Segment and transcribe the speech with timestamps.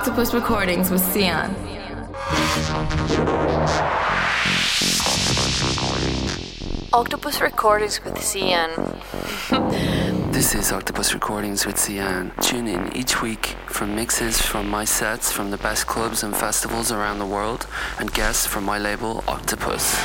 [0.00, 1.54] Octopus Recordings with Sian.
[6.90, 8.70] Octopus Recordings with Sian.
[10.32, 12.32] This is Octopus Recordings with Sian.
[12.40, 16.90] Tune in each week for mixes from my sets from the best clubs and festivals
[16.90, 17.66] around the world
[17.98, 20.00] and guests from my label Octopus.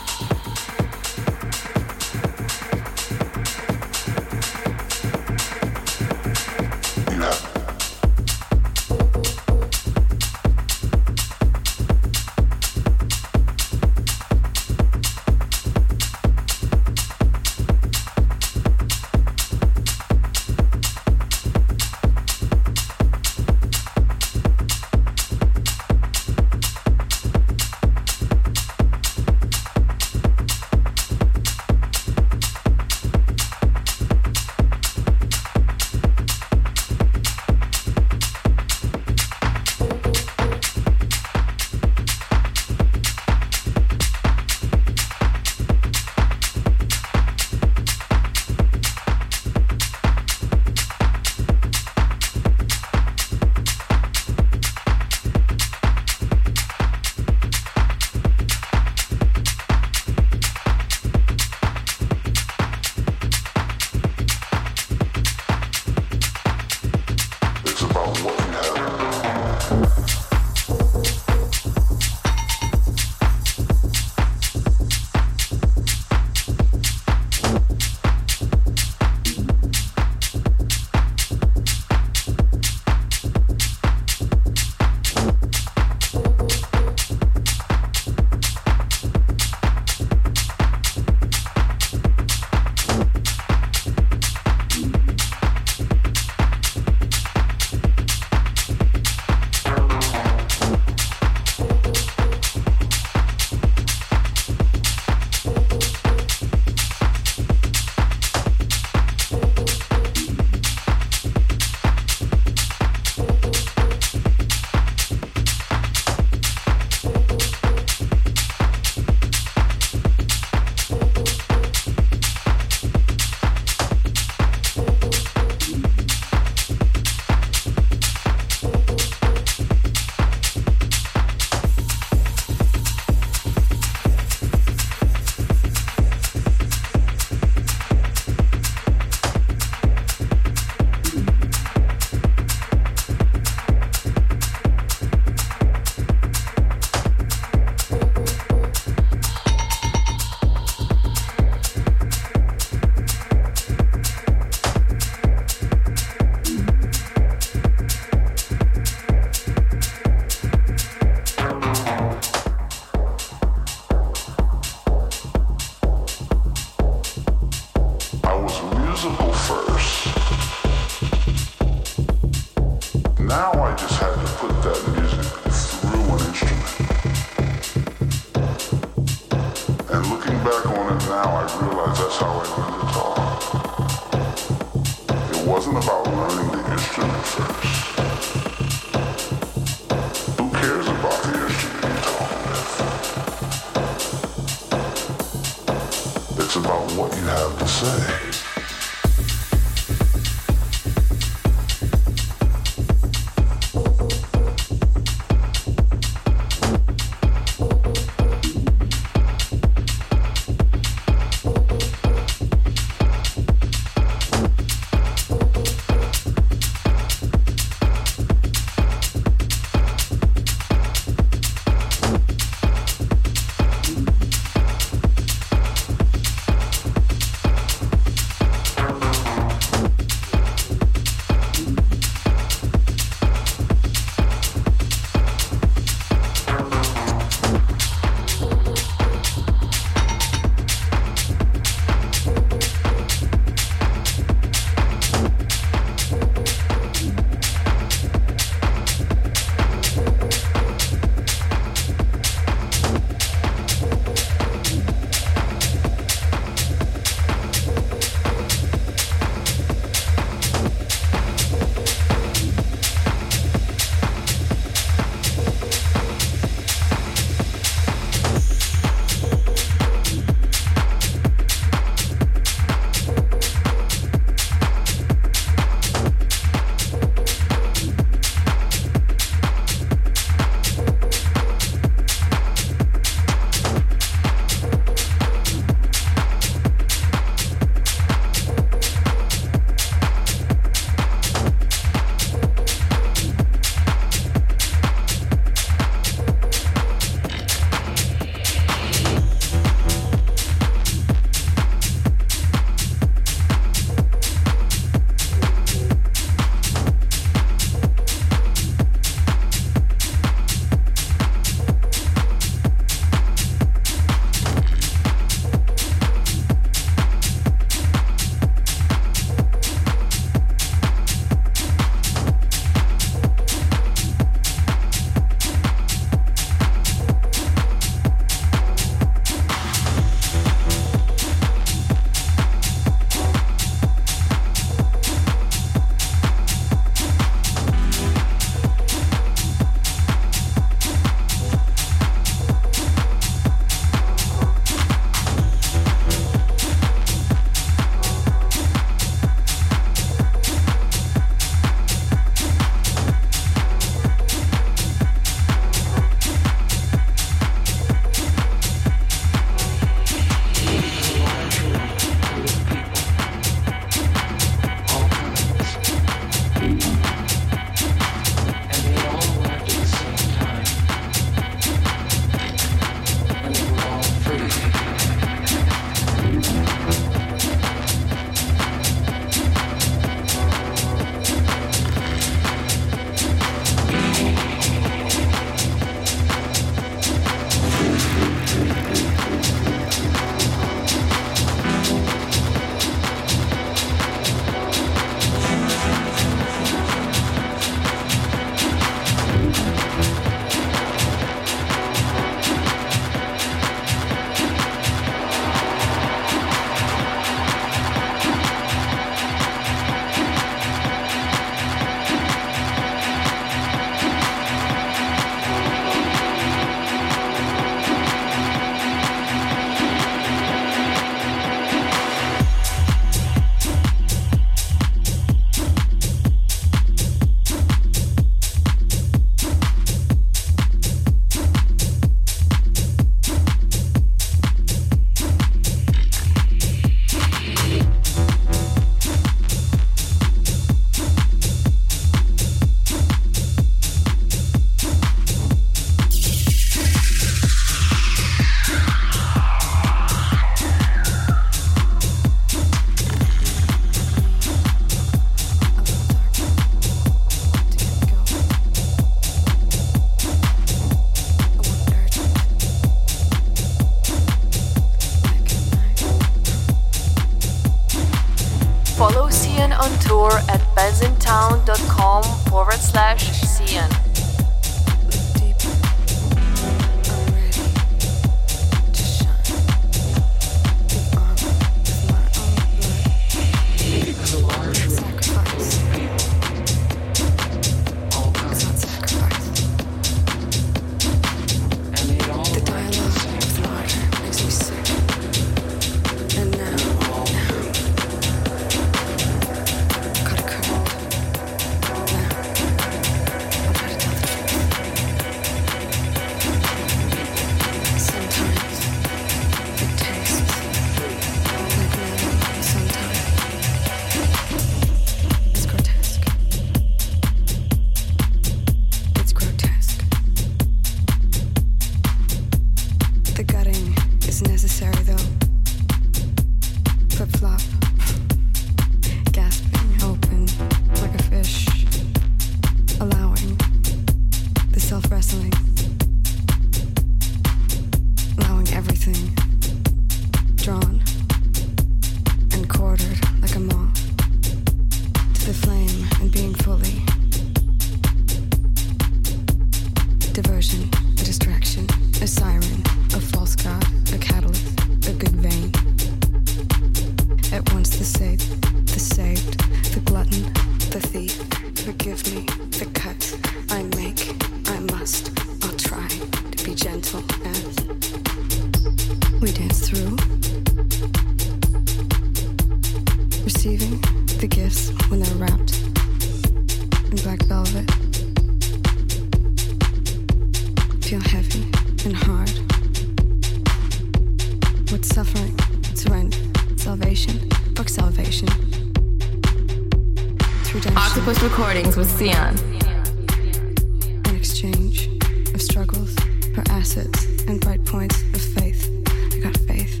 [595.70, 596.16] struggles,
[596.54, 598.90] her assets, and bright points of faith.
[599.34, 600.00] I got faith.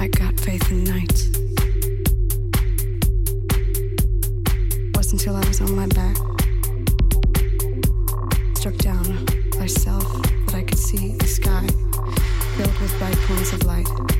[0.00, 1.30] I got faith in nights.
[4.94, 6.16] Wasn't until I was on my back,
[8.56, 9.24] struck down
[9.56, 10.10] by self,
[10.46, 11.66] that I could see the sky
[12.56, 14.13] filled with bright points of light.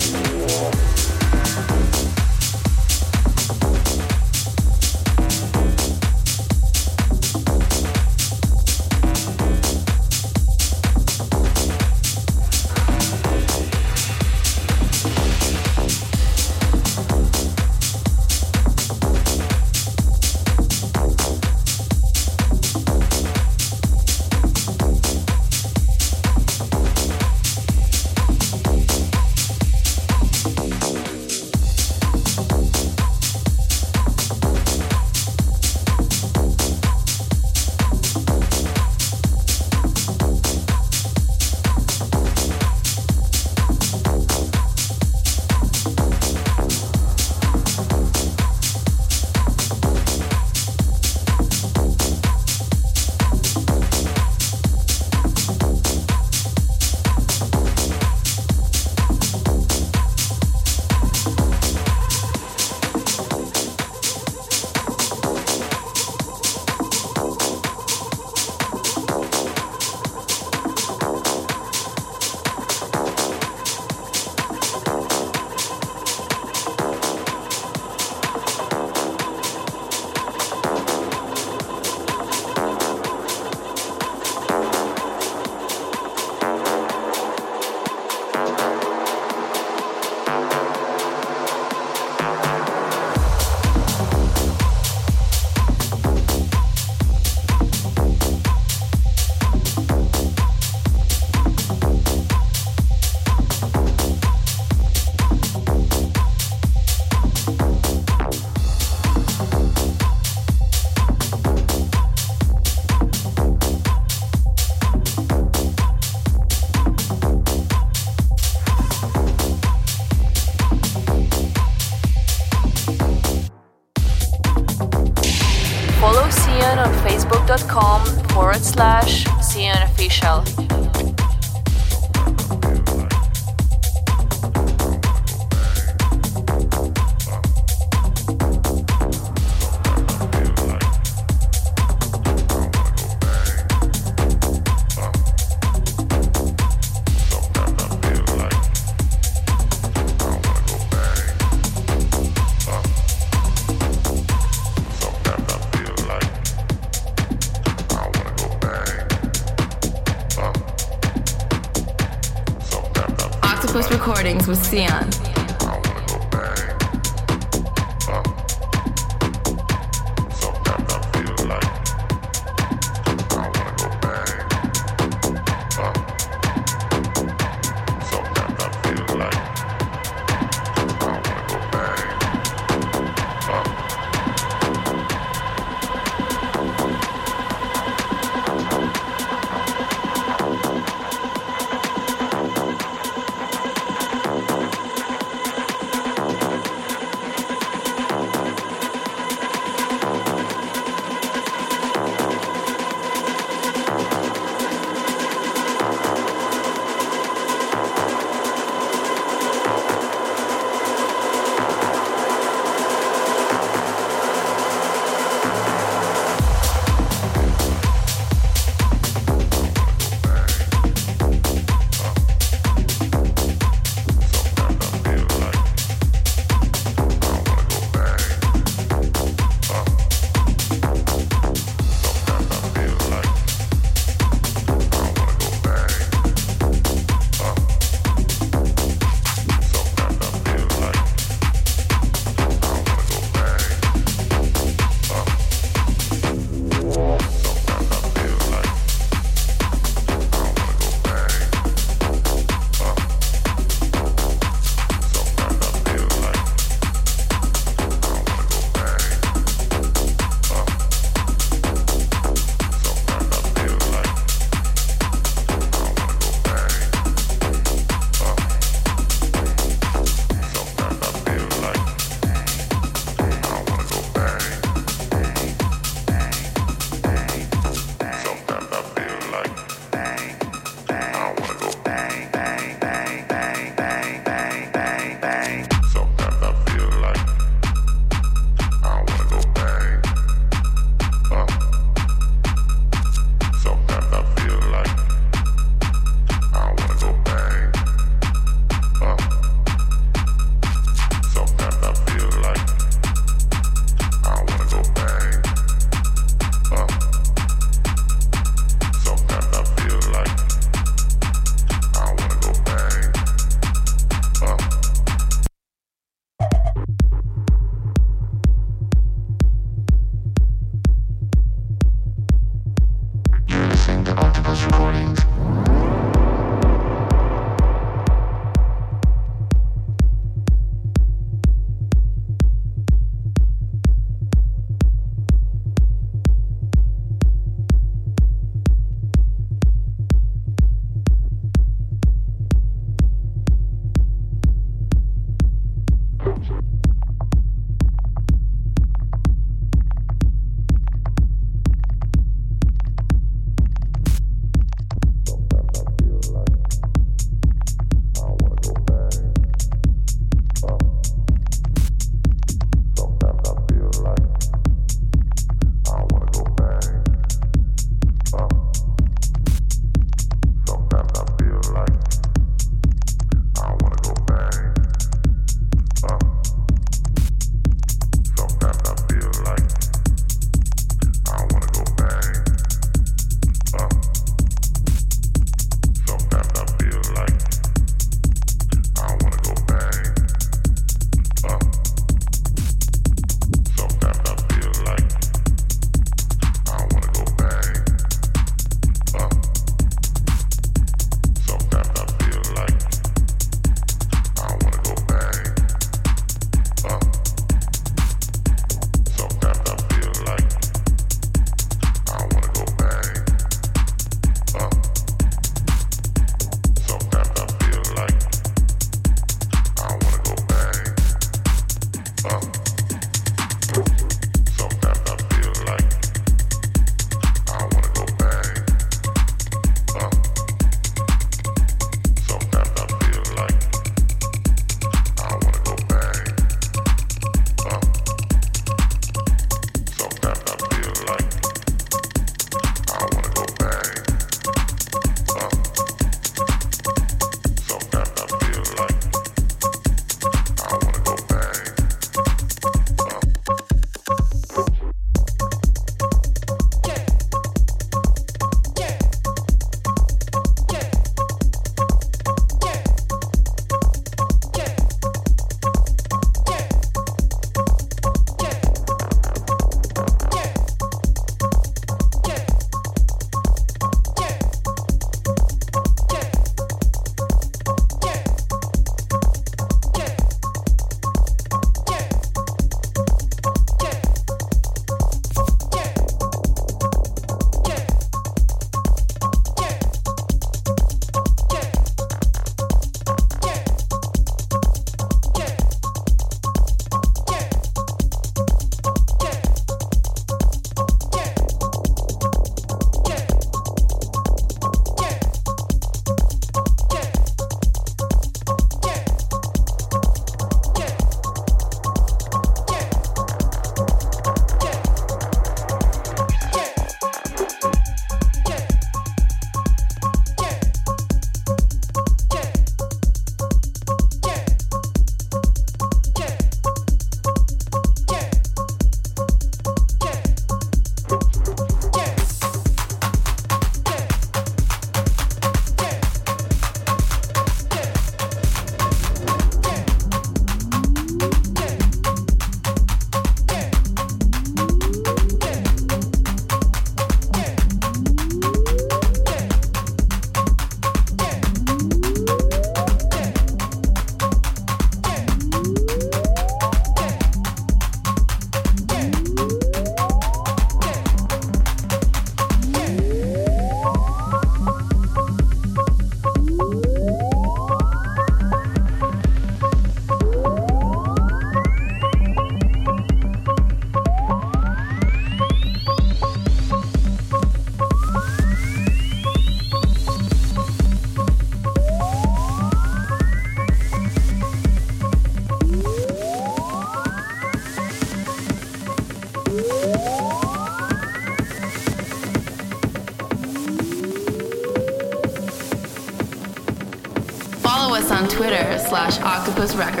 [599.61, 600.00] Octopus Records.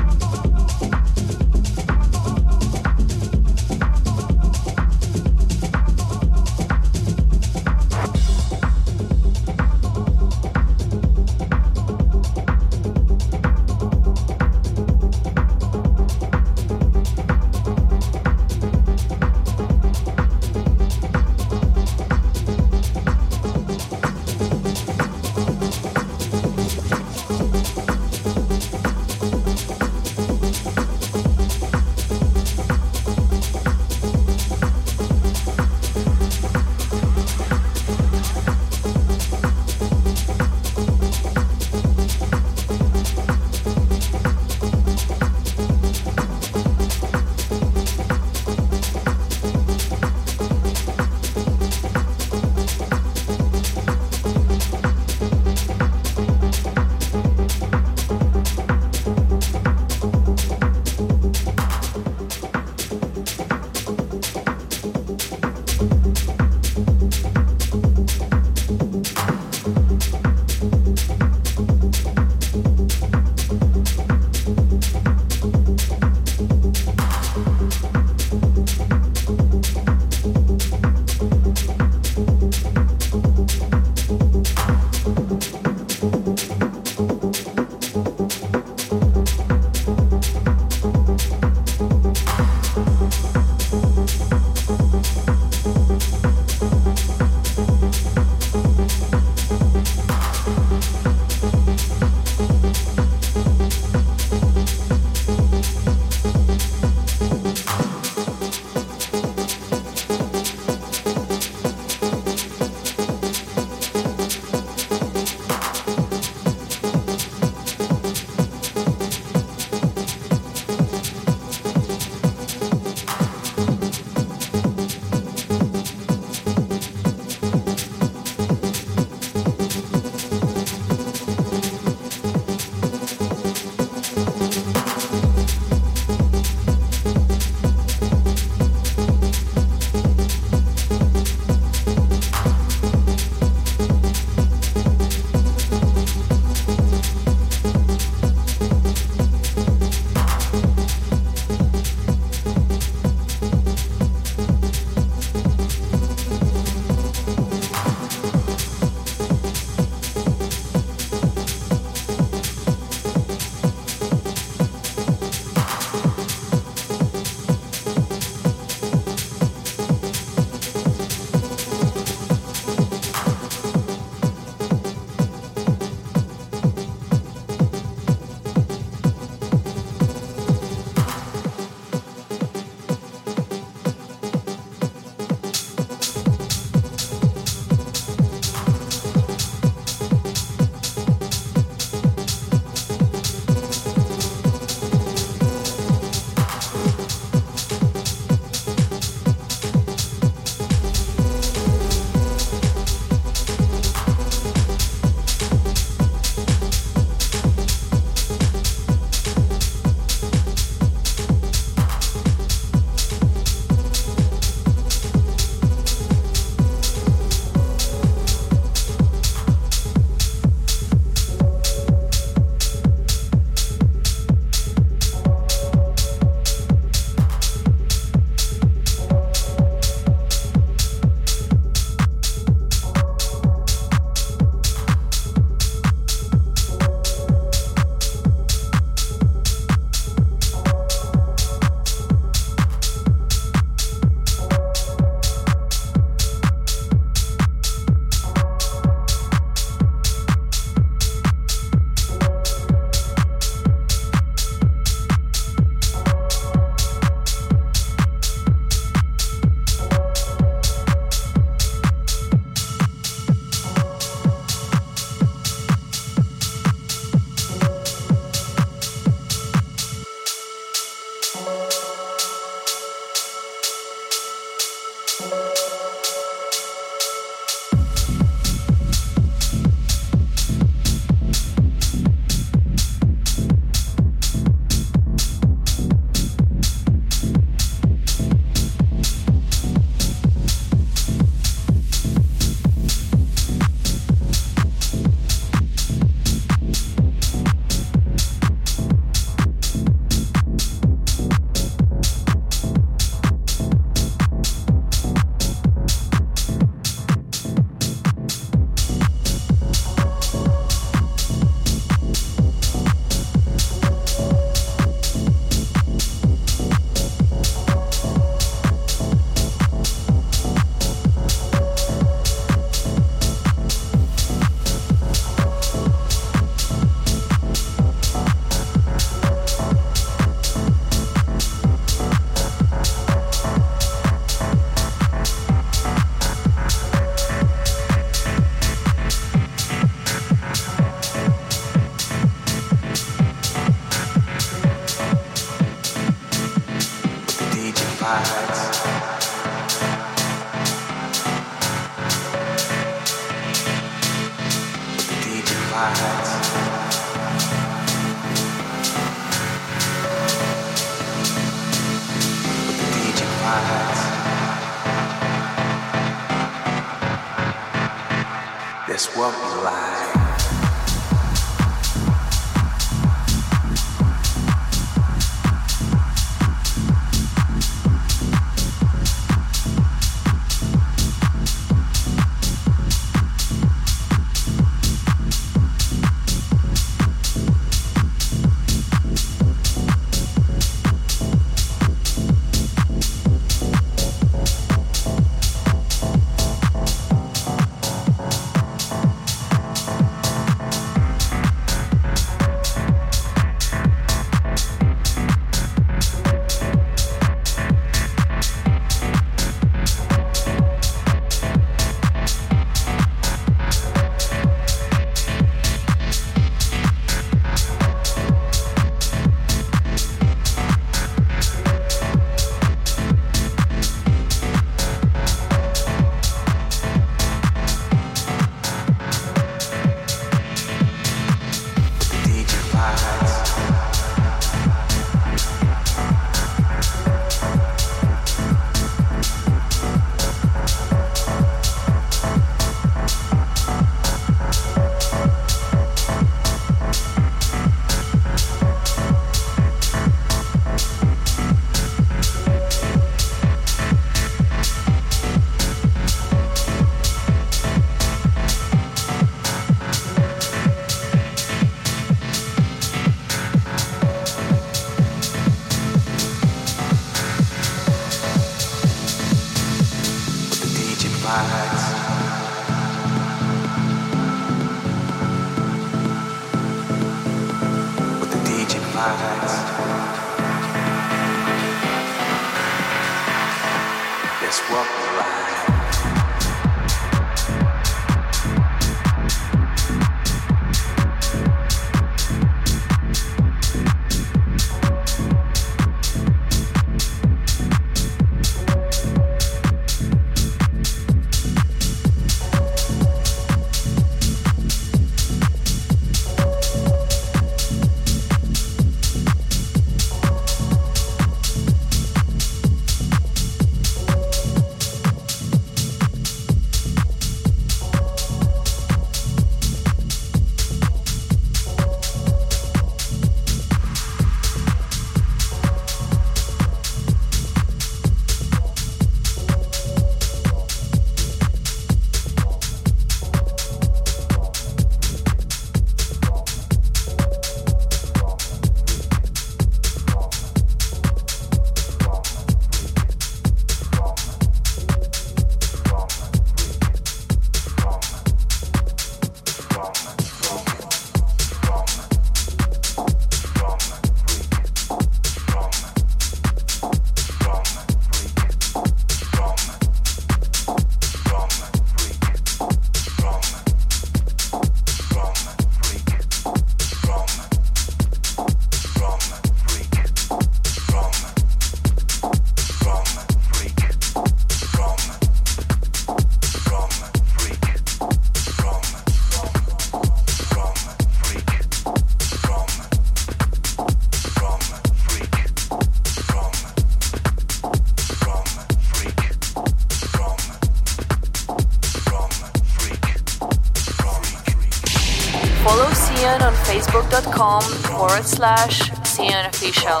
[597.46, 597.62] facebook.com
[597.98, 600.00] forward slash Sian Official.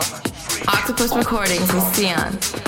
[0.68, 2.65] Octopus Recordings with Sian.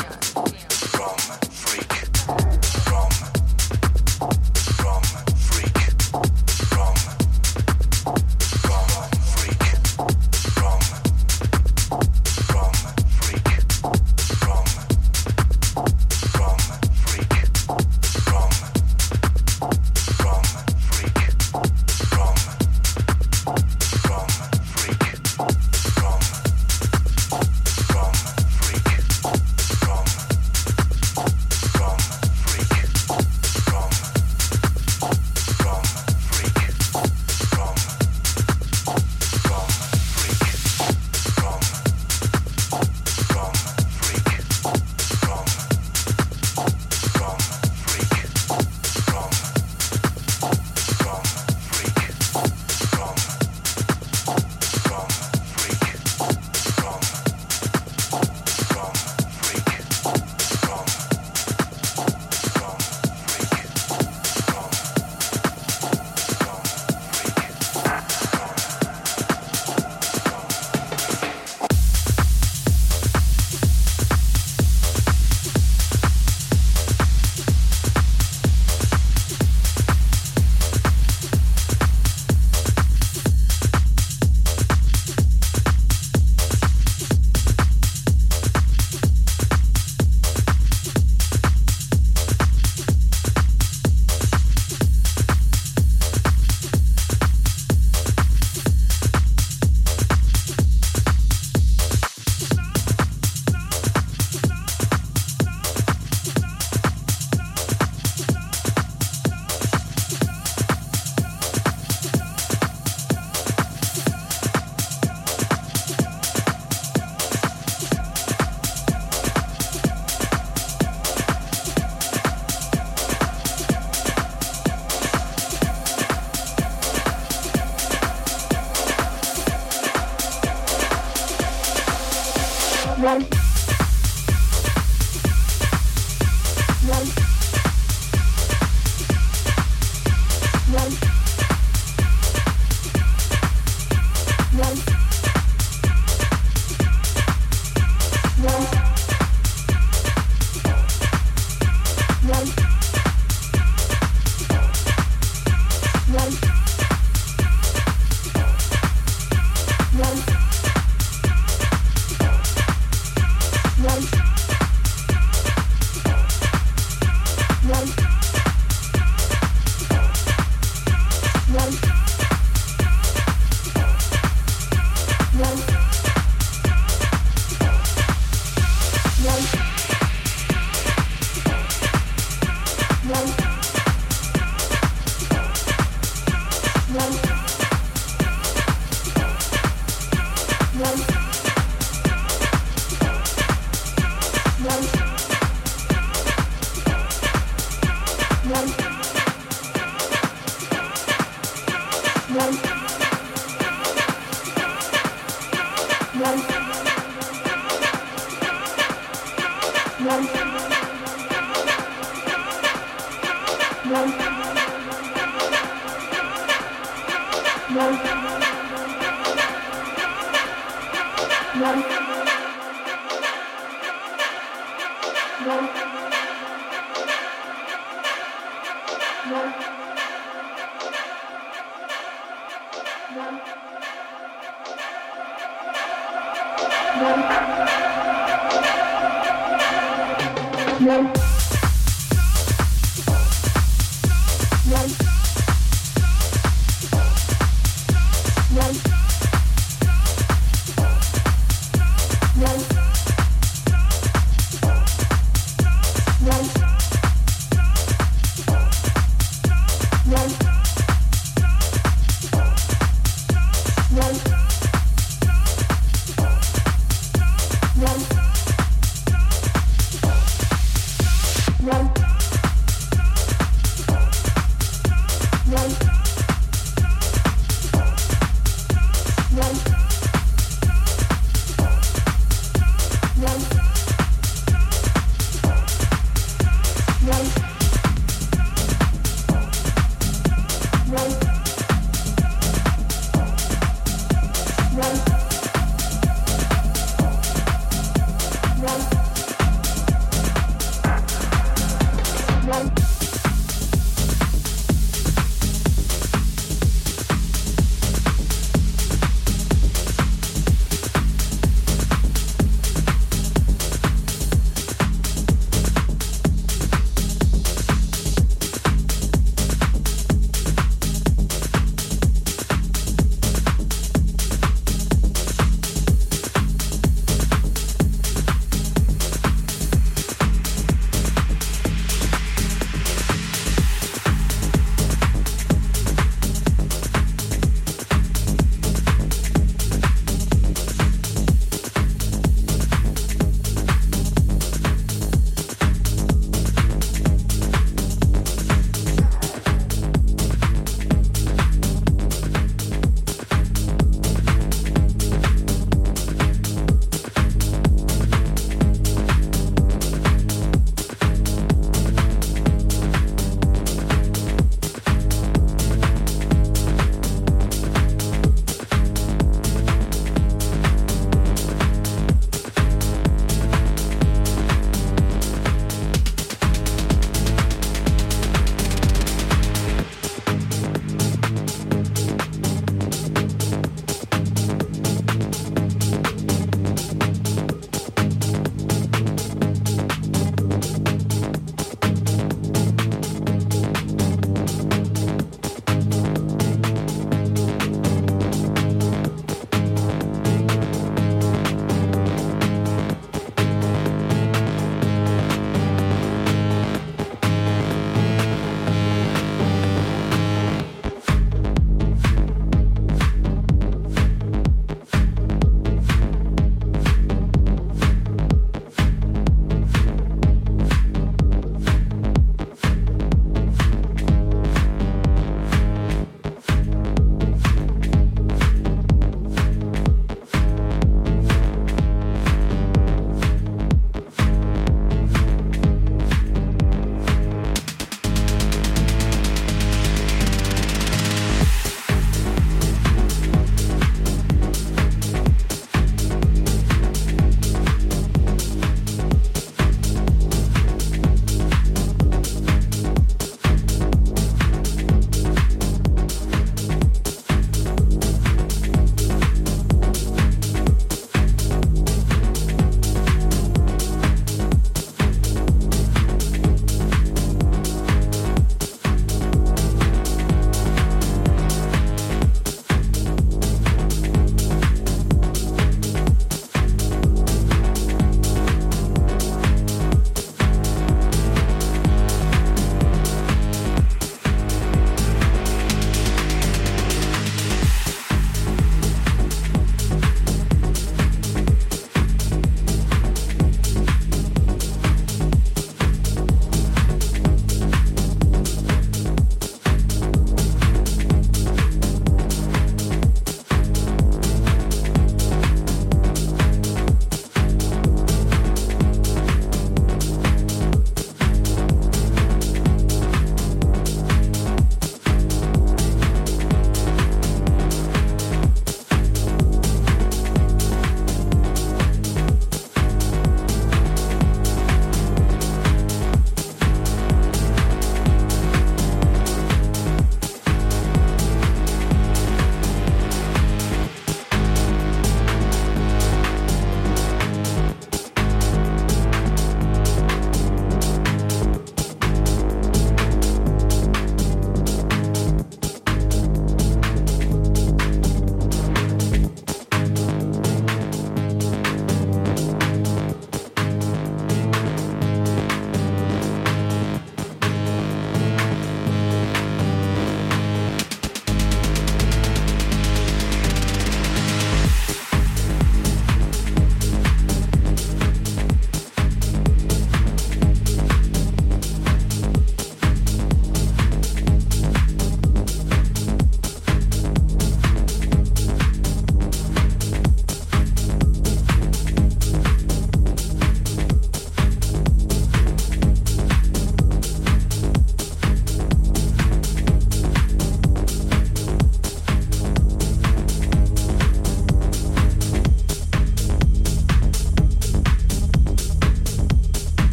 [210.09, 210.48] Thank you.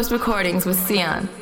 [0.00, 1.39] Octopus Recordings with Sian.